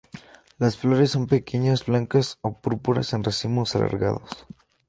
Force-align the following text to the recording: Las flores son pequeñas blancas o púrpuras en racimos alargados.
Las 0.57 0.77
flores 0.77 1.11
son 1.11 1.27
pequeñas 1.27 1.85
blancas 1.85 2.39
o 2.41 2.59
púrpuras 2.59 3.13
en 3.13 3.23
racimos 3.23 3.75
alargados. 3.75 4.47